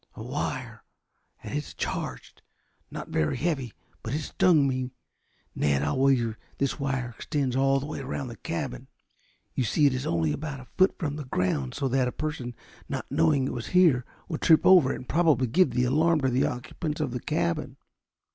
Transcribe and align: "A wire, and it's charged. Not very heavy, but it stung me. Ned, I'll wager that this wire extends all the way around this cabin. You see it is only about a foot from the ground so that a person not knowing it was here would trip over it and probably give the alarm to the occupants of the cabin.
"A 0.15 0.23
wire, 0.23 0.83
and 1.43 1.55
it's 1.55 1.75
charged. 1.75 2.41
Not 2.89 3.09
very 3.09 3.37
heavy, 3.37 3.71
but 4.01 4.15
it 4.15 4.21
stung 4.21 4.67
me. 4.67 4.89
Ned, 5.53 5.83
I'll 5.83 5.99
wager 5.99 6.29
that 6.39 6.57
this 6.57 6.79
wire 6.79 7.11
extends 7.15 7.55
all 7.55 7.79
the 7.79 7.85
way 7.85 7.99
around 7.99 8.29
this 8.29 8.37
cabin. 8.41 8.87
You 9.53 9.63
see 9.63 9.85
it 9.85 9.93
is 9.93 10.07
only 10.07 10.33
about 10.33 10.59
a 10.59 10.65
foot 10.75 10.97
from 10.97 11.17
the 11.17 11.25
ground 11.25 11.75
so 11.75 11.87
that 11.87 12.07
a 12.07 12.11
person 12.11 12.55
not 12.89 13.11
knowing 13.11 13.45
it 13.45 13.53
was 13.53 13.67
here 13.77 14.03
would 14.27 14.41
trip 14.41 14.65
over 14.65 14.91
it 14.91 14.95
and 14.95 15.07
probably 15.07 15.45
give 15.45 15.69
the 15.69 15.83
alarm 15.85 16.21
to 16.21 16.29
the 16.29 16.47
occupants 16.47 16.99
of 16.99 17.11
the 17.11 17.19
cabin. 17.19 17.77